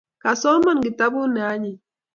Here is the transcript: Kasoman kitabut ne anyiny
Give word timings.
Kasoman 0.21 0.77
kitabut 0.85 1.29
ne 1.31 1.41
anyiny 1.51 1.79